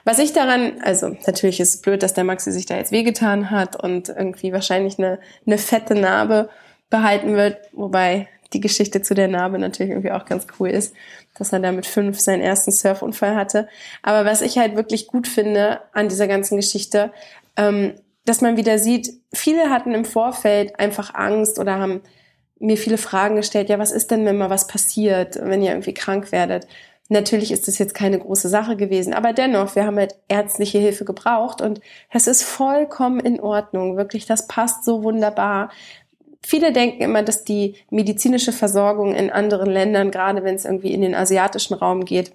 Was 0.05 0.19
ich 0.19 0.31
daran, 0.31 0.81
also 0.83 1.09
natürlich 1.27 1.59
ist 1.59 1.75
es 1.75 1.81
blöd, 1.81 2.01
dass 2.01 2.13
der 2.13 2.23
Maxi 2.23 2.53
sich 2.53 2.65
da 2.65 2.77
jetzt 2.77 2.93
wehgetan 2.93 3.51
hat 3.51 3.75
und 3.75 4.07
irgendwie 4.07 4.53
wahrscheinlich 4.53 4.97
eine, 4.99 5.19
eine 5.45 5.57
fette 5.57 5.93
Narbe 5.93 6.47
behalten 6.89 7.35
wird, 7.35 7.57
wobei 7.73 8.29
die 8.53 8.61
Geschichte 8.61 9.01
zu 9.01 9.15
der 9.15 9.27
Narbe 9.27 9.59
natürlich 9.59 9.91
irgendwie 9.91 10.11
auch 10.11 10.23
ganz 10.23 10.47
cool 10.57 10.69
ist, 10.69 10.95
dass 11.37 11.51
er 11.51 11.59
da 11.59 11.73
mit 11.73 11.87
fünf 11.87 12.21
seinen 12.21 12.41
ersten 12.41 12.71
Surfunfall 12.71 13.35
hatte. 13.35 13.67
Aber 14.01 14.23
was 14.23 14.41
ich 14.41 14.57
halt 14.57 14.77
wirklich 14.77 15.07
gut 15.07 15.27
finde 15.27 15.81
an 15.91 16.07
dieser 16.07 16.27
ganzen 16.27 16.55
Geschichte, 16.55 17.11
ähm, 17.57 17.95
dass 18.25 18.41
man 18.41 18.57
wieder 18.57 18.79
sieht, 18.79 19.13
viele 19.33 19.69
hatten 19.69 19.93
im 19.93 20.05
Vorfeld 20.05 20.79
einfach 20.79 21.13
Angst 21.13 21.59
oder 21.59 21.79
haben 21.79 22.01
mir 22.59 22.77
viele 22.77 22.97
Fragen 22.97 23.35
gestellt, 23.35 23.69
ja, 23.69 23.79
was 23.79 23.91
ist 23.91 24.11
denn, 24.11 24.25
wenn 24.25 24.37
mal 24.37 24.49
was 24.49 24.67
passiert, 24.67 25.37
wenn 25.41 25.61
ihr 25.61 25.71
irgendwie 25.71 25.93
krank 25.93 26.31
werdet? 26.31 26.67
Natürlich 27.09 27.51
ist 27.51 27.67
das 27.67 27.77
jetzt 27.77 27.93
keine 27.93 28.17
große 28.17 28.47
Sache 28.47 28.77
gewesen, 28.77 29.13
aber 29.13 29.33
dennoch, 29.33 29.75
wir 29.75 29.85
haben 29.85 29.97
halt 29.97 30.15
ärztliche 30.29 30.79
Hilfe 30.79 31.03
gebraucht 31.03 31.61
und 31.61 31.81
es 32.09 32.27
ist 32.27 32.43
vollkommen 32.43 33.19
in 33.19 33.41
Ordnung. 33.41 33.97
Wirklich, 33.97 34.25
das 34.25 34.47
passt 34.47 34.85
so 34.85 35.03
wunderbar. 35.03 35.69
Viele 36.41 36.71
denken 36.71 37.03
immer, 37.03 37.21
dass 37.21 37.43
die 37.43 37.75
medizinische 37.89 38.53
Versorgung 38.53 39.13
in 39.13 39.29
anderen 39.29 39.69
Ländern, 39.69 40.11
gerade 40.11 40.43
wenn 40.43 40.55
es 40.55 40.65
irgendwie 40.65 40.93
in 40.93 41.01
den 41.01 41.15
asiatischen 41.15 41.73
Raum 41.73 42.05
geht, 42.05 42.33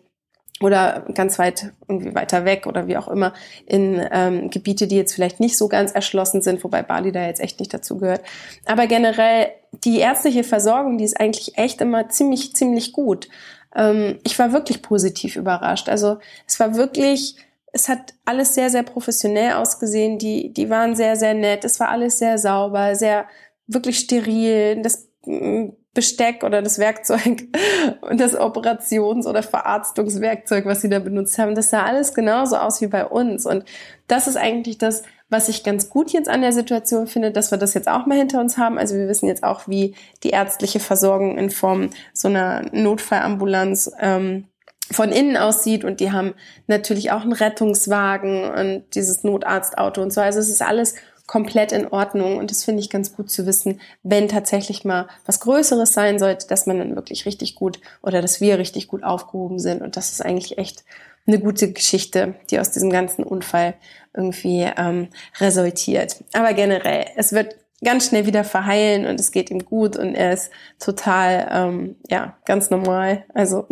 oder 0.61 1.05
ganz 1.15 1.39
weit 1.39 1.73
irgendwie 1.87 2.15
weiter 2.15 2.45
weg 2.45 2.67
oder 2.67 2.87
wie 2.87 2.97
auch 2.97 3.09
immer 3.09 3.33
in 3.67 4.05
ähm, 4.11 4.51
Gebiete, 4.51 4.87
die 4.87 4.97
jetzt 4.97 5.15
vielleicht 5.15 5.41
nicht 5.41 5.57
so 5.57 5.69
ganz 5.69 5.93
erschlossen 5.93 6.43
sind, 6.43 6.65
wobei 6.65 6.83
Bali 6.83 7.13
da 7.13 7.27
jetzt 7.27 7.41
echt 7.41 7.61
nicht 7.61 7.73
dazu 7.73 7.99
gehört. 7.99 8.23
Aber 8.67 8.87
generell 8.87 9.49
die 9.85 9.99
ärztliche 9.99 10.45
Versorgung, 10.45 10.99
die 10.99 11.05
ist 11.05 11.21
eigentlich 11.21 11.59
echt 11.59 11.81
immer 11.81 12.09
ziemlich 12.09 12.55
ziemlich 12.55 12.93
gut. 12.93 13.29
Ähm, 13.75 14.19
ich 14.25 14.39
war 14.39 14.53
wirklich 14.53 14.83
positiv 14.83 15.37
überrascht. 15.37 15.89
Also 15.89 16.19
es 16.47 16.59
war 16.59 16.75
wirklich 16.75 17.37
es 17.73 17.89
hat 17.89 18.15
alles 18.25 18.55
sehr, 18.55 18.71
sehr 18.71 18.83
professionell 18.83 19.53
ausgesehen. 19.53 20.19
Die, 20.19 20.53
die 20.53 20.71
waren 20.71 20.97
sehr, 20.97 21.17
sehr 21.17 21.35
nett. 21.35 21.65
Es 21.65 21.79
war 21.81 21.91
alles 21.91 22.19
sehr 22.19 22.39
sauber, 22.39 22.95
sehr 22.95 23.27
wirklich 23.67 23.99
steril. 23.99 24.81
Das 24.83 25.09
mm, 25.27 25.69
Besteck 25.99 26.45
oder 26.45 26.63
das 26.63 26.79
Werkzeug 26.79 27.49
und 28.03 28.21
das 28.21 28.37
Operations- 28.37 29.27
oder 29.27 29.43
Verarztungswerkzeug, 29.43 30.65
was 30.65 30.81
sie 30.81 30.89
da 30.89 31.01
benutzt 31.01 31.37
haben, 31.39 31.57
das 31.57 31.71
sah 31.71 31.83
alles 31.83 32.15
genauso 32.15 32.57
aus 32.57 32.81
wie 32.81 32.87
bei 32.87 33.05
uns. 33.05 33.47
Und 33.47 33.65
das 34.07 34.29
ist 34.29 34.37
eigentlich 34.37 34.79
das, 34.79 35.03
was 35.29 35.49
ich 35.49 35.65
ganz 35.65 35.91
gut 35.91 36.13
jetzt 36.13 36.29
an 36.29 36.41
der 36.41 36.53
Situation 36.53 37.09
finde, 37.09 37.33
dass 37.33 37.51
wir 37.51 37.59
das 37.59 37.75
jetzt 37.75 37.89
auch 37.89 38.07
mal 38.07 38.17
hinter 38.17 38.39
uns 38.39 38.59
haben. 38.59 38.79
Also 38.79 38.95
wir 38.95 39.09
wissen 39.09 39.27
jetzt 39.27 39.43
auch, 39.43 39.67
wie 39.67 39.97
die 40.23 40.31
ärztliche 40.31 40.79
Versorgung 40.79 41.37
in 41.37 41.51
Form 41.51 41.91
so 42.13 42.29
einer 42.29 42.63
Notfallambulanz 42.71 43.91
ähm, 43.99 44.45
von 44.93 45.11
innen 45.11 45.37
aussieht 45.37 45.85
und 45.85 45.99
die 45.99 46.13
haben 46.13 46.33
natürlich 46.69 47.11
auch 47.11 47.23
einen 47.23 47.33
Rettungswagen 47.33 48.49
und 48.49 48.85
dieses 48.95 49.25
Notarztauto 49.25 50.01
und 50.01 50.13
so. 50.13 50.21
Also 50.21 50.39
es 50.39 50.49
ist 50.49 50.63
alles 50.63 50.95
komplett 51.29 51.71
in 51.73 51.87
Ordnung 51.87 52.39
und 52.39 52.51
das 52.51 52.65
finde 52.65 52.81
ich 52.81 52.91
ganz 52.91 53.15
gut 53.15 53.31
zu 53.31 53.47
wissen, 53.47 53.81
wenn 54.03 54.29
tatsächlich 54.29 54.85
mal 54.85 55.07
was 55.27 55.39
Größeres 55.39 55.93
sein 55.93 56.19
sollte, 56.19 56.49
dass 56.49 56.67
man 56.67 56.79
dann 56.79 56.97
wirklich 56.97 57.27
richtig 57.27 57.55
gut 57.55 57.81
oder 58.03 58.21
dass 58.21 58.41
wir 58.41 58.59
richtig 58.59 58.89
gut 58.89 59.05
aufgehoben 59.05 59.61
sind 59.61 59.83
und 59.83 59.97
das 59.97 60.11
ist 60.11 60.25
eigentlich 60.25 60.59
echt 60.59 60.85
eine 61.27 61.39
gute 61.39 61.71
Geschichte, 61.71 62.35
die 62.51 62.59
aus 62.59 62.71
diesem 62.71 62.89
ganzen 62.89 63.23
Unfall 63.23 63.75
irgendwie 64.15 64.67
ähm, 64.77 65.09
resultiert. 65.39 66.17
Aber 66.33 66.55
generell, 66.55 67.05
es 67.17 67.33
wird 67.33 67.57
ganz 67.85 68.09
schnell 68.09 68.25
wieder 68.25 68.43
verheilen 68.43 69.07
und 69.07 69.21
es 69.21 69.31
geht 69.31 69.51
ihm 69.51 69.65
gut 69.65 69.97
und 69.97 70.15
er 70.15 70.33
ist 70.33 70.51
total, 70.81 71.49
ähm, 71.53 71.97
ja, 72.09 72.39
ganz 72.47 72.71
normal. 72.71 73.25
Also 73.35 73.67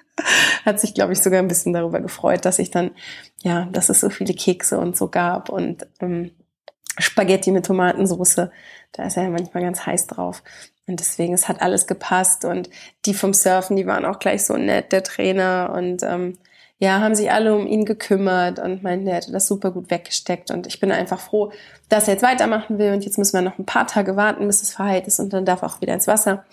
hat 0.66 0.78
sich, 0.78 0.92
glaube 0.92 1.14
ich, 1.14 1.20
sogar 1.20 1.38
ein 1.38 1.48
bisschen 1.48 1.72
darüber 1.72 2.00
gefreut, 2.00 2.44
dass 2.44 2.58
ich 2.58 2.70
dann, 2.70 2.90
ja, 3.42 3.66
dass 3.72 3.88
es 3.88 4.00
so 4.00 4.10
viele 4.10 4.34
Kekse 4.34 4.78
und 4.78 4.96
so 4.96 5.08
gab 5.08 5.48
und 5.48 5.86
ähm, 6.00 6.32
Spaghetti 6.98 7.50
mit 7.50 7.66
Tomatensauce. 7.66 8.50
Da 8.92 9.04
ist 9.04 9.16
er 9.16 9.24
ja 9.24 9.30
manchmal 9.30 9.62
ganz 9.62 9.86
heiß 9.86 10.06
drauf. 10.06 10.42
Und 10.86 11.00
deswegen, 11.00 11.34
es 11.34 11.48
hat 11.48 11.62
alles 11.62 11.86
gepasst. 11.86 12.44
Und 12.44 12.68
die 13.06 13.14
vom 13.14 13.32
Surfen, 13.32 13.76
die 13.76 13.86
waren 13.86 14.04
auch 14.04 14.18
gleich 14.18 14.44
so 14.44 14.56
nett, 14.56 14.92
der 14.92 15.02
Trainer. 15.02 15.72
Und 15.74 16.02
ähm, 16.02 16.38
ja, 16.80 17.00
haben 17.00 17.14
sich 17.14 17.30
alle 17.30 17.54
um 17.54 17.66
ihn 17.66 17.84
gekümmert 17.84 18.58
und 18.58 18.82
meinten, 18.82 19.06
er 19.06 19.16
hätte 19.16 19.32
das 19.32 19.46
super 19.46 19.70
gut 19.70 19.90
weggesteckt. 19.90 20.50
Und 20.50 20.66
ich 20.66 20.80
bin 20.80 20.90
einfach 20.90 21.20
froh, 21.20 21.52
dass 21.90 22.08
er 22.08 22.14
jetzt 22.14 22.22
weitermachen 22.22 22.78
will. 22.78 22.94
Und 22.94 23.04
jetzt 23.04 23.18
müssen 23.18 23.34
wir 23.34 23.42
noch 23.42 23.58
ein 23.58 23.66
paar 23.66 23.86
Tage 23.86 24.16
warten, 24.16 24.46
bis 24.46 24.62
es 24.62 24.72
verheilt 24.72 25.06
ist. 25.06 25.20
Und 25.20 25.34
dann 25.34 25.44
darf 25.44 25.60
er 25.60 25.68
auch 25.68 25.82
wieder 25.82 25.92
ins 25.92 26.06
Wasser. 26.06 26.44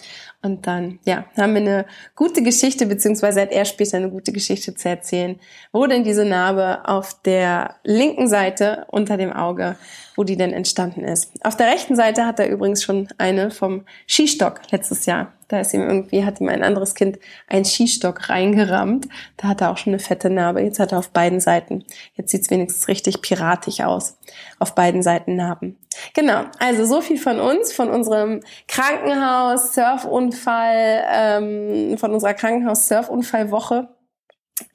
Und 0.41 0.67
dann, 0.67 0.99
ja, 1.05 1.23
haben 1.37 1.53
wir 1.53 1.61
eine 1.61 1.85
gute 2.15 2.43
Geschichte, 2.43 2.85
beziehungsweise 2.87 3.39
hat 3.39 3.51
er 3.51 3.63
später 3.63 3.95
eine 3.95 4.09
gute 4.09 4.33
Geschichte 4.33 4.75
zu 4.75 4.89
erzählen, 4.89 5.39
wo 5.71 5.87
denn 5.87 6.03
diese 6.03 6.25
Narbe 6.25 6.81
auf 6.83 7.21
der 7.21 7.75
linken 7.85 8.27
Seite 8.27 8.85
unter 8.89 9.15
dem 9.15 9.31
Auge 9.31 9.77
wo 10.17 10.23
die 10.23 10.35
denn 10.35 10.51
entstanden 10.51 11.03
ist. 11.03 11.31
Auf 11.45 11.55
der 11.55 11.67
rechten 11.67 11.95
Seite 11.95 12.25
hat 12.25 12.39
er 12.39 12.49
übrigens 12.49 12.83
schon 12.83 13.07
eine 13.19 13.51
vom 13.51 13.85
Skistock 14.07 14.61
letztes 14.71 15.05
Jahr. 15.05 15.31
Da 15.47 15.61
ist 15.61 15.73
ihm 15.73 15.81
irgendwie, 15.81 16.25
hat 16.25 16.41
ihm 16.41 16.49
ein 16.49 16.63
anderes 16.63 16.93
Kind 16.93 17.19
einen 17.47 17.65
Skistock 17.65 18.29
reingerammt. 18.29 19.07
Da 19.37 19.47
hat 19.47 19.61
er 19.61 19.71
auch 19.71 19.77
schon 19.77 19.93
eine 19.93 19.99
fette 19.99 20.29
Narbe. 20.29 20.61
Jetzt 20.61 20.79
hat 20.79 20.91
er 20.91 20.99
auf 20.99 21.09
beiden 21.09 21.39
Seiten. 21.39 21.85
Jetzt 22.15 22.31
sieht's 22.31 22.49
wenigstens 22.49 22.87
richtig 22.87 23.21
piratisch 23.21 23.81
aus. 23.81 24.17
Auf 24.59 24.75
beiden 24.75 25.03
Seiten 25.03 25.35
Narben. 25.35 25.77
Genau, 26.13 26.43
also 26.59 26.85
so 26.85 27.01
viel 27.01 27.17
von 27.17 27.39
uns, 27.39 27.71
von 27.73 27.89
unserem 27.89 28.41
Krankenhaus, 28.67 29.73
Surfunfall, 29.73 31.03
ähm, 31.11 31.97
von 31.97 32.11
unserer 32.11 32.33
Krankenhaus-Surfunfallwoche. 32.33 33.87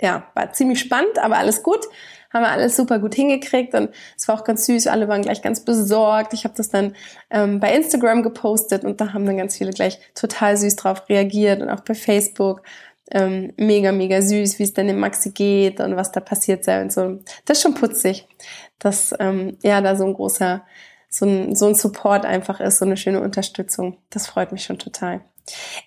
Ja, 0.01 0.25
war 0.35 0.53
ziemlich 0.53 0.81
spannend, 0.81 1.19
aber 1.19 1.39
alles 1.39 1.63
gut 1.63 1.87
haben 2.33 2.43
wir 2.43 2.51
alles 2.51 2.77
super 2.77 2.99
gut 2.99 3.15
hingekriegt 3.15 3.75
und 3.75 3.91
es 4.17 4.27
war 4.29 4.39
auch 4.39 4.45
ganz 4.45 4.67
süß. 4.67 4.87
Alle 4.87 5.09
waren 5.09 5.23
gleich 5.23 5.43
ganz 5.43 5.65
besorgt. 5.65 6.33
Ich 6.35 6.45
habe 6.45 6.55
das 6.57 6.71
dann 6.71 6.95
ähm, 7.31 7.61
bei 7.61 7.75
Instagram 7.75 8.23
gepostet 8.23 8.85
und 8.85 9.01
da 9.01 9.13
haben 9.13 9.27
dann 9.27 9.37
ganz 9.37 9.57
viele 9.57 9.73
gleich 9.73 9.99
total 10.15 10.57
süß 10.57 10.77
drauf 10.77 11.09
reagiert 11.09 11.61
und 11.61 11.71
auch 11.71 11.81
bei 11.81 11.95
Facebook. 11.95 12.63
Ähm, 13.11 13.53
mega, 13.59 13.93
mega 13.93 14.23
süß, 14.23 14.59
wie 14.59 14.63
es 14.63 14.73
denn 14.73 14.87
dem 14.87 14.99
Maxi 14.99 15.33
geht 15.33 15.81
und 15.81 15.97
was 15.97 16.13
da 16.13 16.21
passiert 16.21 16.65
sei 16.65 16.81
und 16.81 16.93
so. 16.93 17.19
Das 17.45 17.59
ist 17.59 17.63
schon 17.63 17.75
putzig, 17.75 18.27
dass 18.79 19.15
ähm, 19.19 19.59
ja 19.63 19.81
da 19.83 19.97
so 19.97 20.05
ein 20.05 20.15
großer, 20.15 20.63
so 21.11 21.27
ein, 21.27 21.55
so 21.55 21.67
ein 21.67 21.75
Support 21.75 22.25
einfach 22.25 22.61
ist, 22.61 22.79
so 22.79 22.87
eine 22.87 22.97
schöne 22.97 23.21
Unterstützung. 23.21 23.99
Das 24.09 24.27
freut 24.29 24.53
mich 24.53 24.65
schon 24.65 24.79
total. 24.79 25.21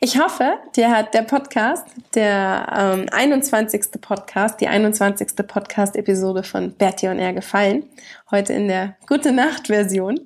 Ich 0.01 0.19
hoffe, 0.19 0.57
dir 0.75 0.91
hat 0.91 1.13
der 1.13 1.21
Podcast, 1.21 1.87
der 2.13 2.67
ähm, 2.77 3.05
21. 3.09 4.01
Podcast, 4.01 4.59
die 4.59 4.67
21. 4.67 5.47
Podcast-Episode 5.47 6.43
von 6.43 6.73
Bertie 6.73 7.07
und 7.07 7.19
er 7.19 7.31
gefallen. 7.31 7.83
Heute 8.29 8.53
in 8.53 8.67
der 8.67 8.97
Gute 9.07 9.31
Nacht-Version. 9.31 10.19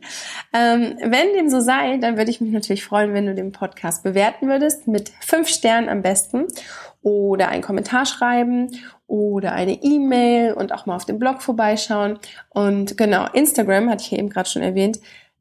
Ähm, 0.52 0.98
wenn 1.04 1.34
dem 1.34 1.50
so 1.50 1.60
sei, 1.60 1.98
dann 1.98 2.18
würde 2.18 2.32
ich 2.32 2.42
mich 2.42 2.52
natürlich 2.52 2.84
freuen, 2.84 3.14
wenn 3.14 3.28
du 3.28 3.36
den 3.36 3.52
Podcast 3.52 4.04
bewerten 4.04 4.48
würdest, 4.48 4.88
mit 4.88 5.12
fünf 5.22 5.48
Sternen 5.48 5.90
am 5.90 6.02
besten 6.02 6.48
oder 7.04 7.50
einen 7.50 7.62
Kommentar 7.62 8.06
schreiben 8.06 8.72
oder 9.06 9.52
eine 9.52 9.74
E-Mail 9.74 10.54
und 10.54 10.74
auch 10.74 10.88
mal 10.88 10.96
auf 10.96 11.06
dem 11.06 11.20
Blog 11.20 11.44
vorbeischauen. 11.44 12.18
Und 12.50 12.98
genau, 12.98 13.28
Instagram 13.34 13.90
hatte 13.90 14.04
ich 14.04 14.12
ja 14.12 14.18
eben 14.18 14.30
gerade 14.30 14.50
schon 14.50 14.64
erwähnt 14.64 15.00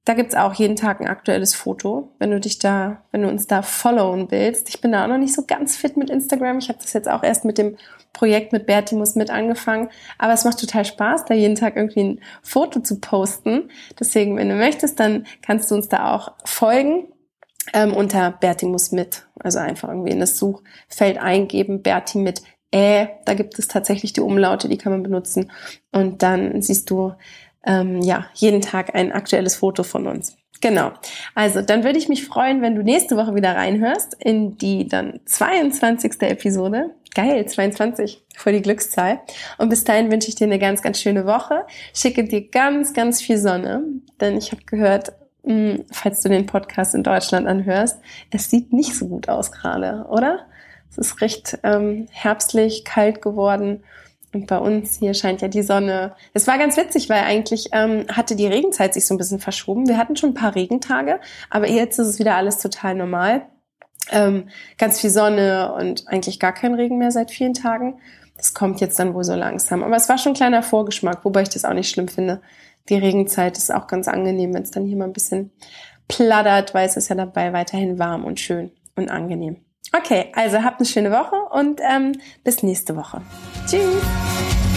da 0.09 0.15
gibt's 0.15 0.35
auch 0.35 0.55
jeden 0.55 0.75
Tag 0.75 1.03
ein 1.03 1.07
aktuelles 1.07 1.55
Foto, 1.55 2.15
wenn 2.19 2.31
du 2.31 2.41
dich 2.41 2.59
da, 2.59 3.03
wenn 3.13 3.21
du 3.21 3.29
uns 3.29 3.47
da 3.47 3.61
followen 3.61 4.31
willst. 4.31 4.71
Ich 4.71 4.81
bin 4.81 4.91
da 4.91 5.05
auch 5.05 5.09
noch 5.09 5.19
nicht 5.19 5.35
so 5.35 5.45
ganz 5.47 5.77
fit 5.77 5.99
mit 5.99 6.09
Instagram. 6.09 6.61
Ich 6.61 6.71
habe 6.71 6.79
das 6.81 6.95
jetzt 6.95 7.11
auch 7.11 7.23
erst 7.23 7.45
mit 7.45 7.59
dem 7.59 7.77
Projekt 8.15 8.55
mit 8.55 8.65
Bertimus 8.65 9.17
mit 9.17 9.29
angefangen. 9.29 9.91
Aber 10.17 10.33
es 10.33 10.47
macht 10.47 10.61
total 10.61 10.87
Spaß, 10.87 11.27
da 11.27 11.35
jeden 11.35 11.57
Tag 11.57 11.77
irgendwie 11.77 12.01
ein 12.01 12.21
Foto 12.43 12.81
zu 12.81 13.01
posten. 13.01 13.71
Deswegen, 14.01 14.39
wenn 14.39 14.49
du 14.49 14.55
möchtest, 14.55 14.99
dann 14.99 15.27
kannst 15.43 15.71
du 15.71 15.75
uns 15.75 15.89
da 15.89 16.15
auch 16.15 16.33
folgen 16.43 17.09
ähm, 17.75 17.93
unter 17.93 18.31
Bertimus 18.31 18.93
mit. 18.93 19.29
Also 19.39 19.59
einfach 19.59 19.91
irgendwie 19.91 20.13
in 20.13 20.21
das 20.21 20.39
Suchfeld 20.39 21.19
eingeben, 21.19 21.83
Berti 21.83 22.17
mit 22.17 22.41
Ä. 22.75 23.09
Da 23.27 23.35
gibt 23.35 23.59
es 23.59 23.69
tatsächlich 23.69 24.15
die 24.15 24.23
Umlaute, 24.23 24.71
die 24.71 24.79
kann 24.79 24.93
man 24.93 25.03
benutzen. 25.03 25.51
Und 25.93 26.23
dann 26.23 26.63
siehst 26.63 26.89
du 26.89 27.13
ähm, 27.69 28.01
ja, 28.01 28.27
jeden 28.35 28.63
Tag 28.63 28.95
ein 28.95 29.13
aktuelles 29.13 29.57
Foto 29.57 29.85
von 29.85 30.09
uns. 30.09 30.37
Genau. 30.61 30.91
Also, 31.37 31.63
dann 31.63 31.85
würde 31.85 31.99
ich 31.99 32.09
mich 32.09 32.27
freuen, 32.27 32.63
wenn 32.63 32.75
du 32.75 32.83
nächste 32.83 33.17
Woche 33.17 33.37
wieder 33.37 33.55
reinhörst 33.55 34.17
in 34.19 34.57
die 34.59 34.89
dann 34.89 35.21
22. 35.27 36.21
Episode. 36.23 36.91
Geil, 37.15 37.47
22, 37.47 38.25
voll 38.37 38.55
die 38.55 38.63
Glückszahl. 38.63 39.21
Und 39.59 39.69
bis 39.69 39.85
dahin 39.85 40.11
wünsche 40.11 40.29
ich 40.29 40.35
dir 40.35 40.47
eine 40.47 40.59
ganz, 40.59 40.83
ganz 40.83 41.01
schöne 41.01 41.27
Woche. 41.27 41.65
Schicke 41.95 42.25
dir 42.25 42.49
ganz, 42.49 42.93
ganz 42.93 43.21
viel 43.21 43.39
Sonne, 43.39 43.83
denn 44.21 44.37
ich 44.37 44.51
habe 44.51 44.63
gehört, 44.65 45.13
mh, 45.45 45.53
hm, 45.55 45.85
falls 45.93 46.23
du 46.23 46.29
den 46.29 46.47
Podcast 46.47 46.95
in 46.95 47.03
Deutschland 47.03 47.47
anhörst, 47.47 47.99
es 48.31 48.51
sieht 48.51 48.73
nicht 48.73 48.97
so 48.97 49.09
gut 49.09 49.29
aus 49.29 49.53
gerade, 49.53 50.07
oder? 50.09 50.47
Es 50.91 50.99
ist 50.99 51.21
recht 51.21 51.59
ähm, 51.63 52.09
herbstlich, 52.11 52.85
kalt 52.85 53.23
geworden 53.23 53.83
Und 54.33 54.47
bei 54.47 54.59
uns 54.59 54.99
hier 54.99 55.15
scheint 55.15 55.41
ja 55.41 55.49
die 55.49 55.63
Sonne. 55.63 56.15
Es 56.35 56.47
war 56.47 56.59
ganz 56.59 56.77
witzig, 56.77 57.09
weil 57.09 57.23
eigentlich 57.23 57.71
ähm, 57.73 58.07
hatte 58.13 58.37
die 58.37 58.47
Regenzeit 58.47 58.93
sich 58.93 59.07
so 59.07 59.15
ein 59.15 59.19
bisschen 59.19 59.39
verschoben. 59.39 59.89
Wir 59.89 59.97
hatten 59.97 60.17
schon 60.17 60.31
ein 60.31 60.35
paar 60.35 60.55
Regentage, 60.55 61.19
aber 61.49 61.69
jetzt 61.69 61.99
ist 61.99 62.09
es 62.09 62.19
wieder 62.19 62.37
alles 62.37 62.59
total 62.59 62.95
normal. 62.95 63.47
Ähm, 64.11 64.49
ganz 64.77 65.01
viel 65.01 65.11
Sonne 65.11 65.75
und 65.75 66.09
eigentlich 66.09 66.39
gar 66.39 66.53
kein 66.53 66.75
Regen 66.75 66.99
mehr 66.99 67.11
seit 67.11 67.31
vielen 67.31 67.55
Tagen. 67.55 68.01
Das 68.37 68.55
kommt 68.55 68.81
jetzt 68.81 68.99
dann 68.99 69.15
wohl 69.15 69.25
so 69.25 69.35
langsam. 69.35 69.83
Aber 69.83 69.97
es 69.97 70.09
war 70.09 70.19
schon 70.19 70.33
ein 70.33 70.37
kleiner 70.37 70.63
Vorgeschmack, 70.63 71.25
wobei 71.25 71.43
ich 71.43 71.49
das 71.49 71.65
auch 71.65 71.75
nicht 71.75 71.91
schlimm 71.91 72.09
finde. 72.09 72.41
Die 72.89 72.97
Regenzeit 72.97 73.59
ist 73.59 73.73
auch 73.73 73.87
ganz 73.87 74.09
angenehm, 74.09 74.55
wenn 74.55 74.63
es 74.63 74.71
dann 74.71 74.87
hier 74.87 74.97
mal 74.97 75.05
ein 75.05 75.13
bisschen 75.13 75.51
plattert, 76.07 76.75
weil 76.75 76.87
es 76.87 76.97
ist 76.97 77.09
ja 77.09 77.17
dabei 77.17 77.53
weiterhin 77.53 77.99
warm 77.99 78.25
und 78.25 78.41
schön 78.41 78.71
und 78.97 79.11
angenehm. 79.11 79.57
Okay, 79.93 80.33
also 80.35 80.63
habt 80.63 80.81
eine 80.81 80.87
schöne 80.87 81.11
Woche 81.11 81.37
und 81.51 81.81
ähm, 81.83 82.13
bis 82.45 82.63
nächste 82.63 82.97
Woche. 82.97 83.23
Tschüss! 83.67 84.68